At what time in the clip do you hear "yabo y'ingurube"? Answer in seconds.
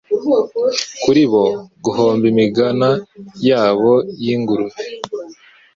3.47-4.81